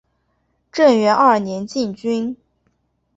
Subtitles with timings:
[0.71, 2.35] 正元二年进军。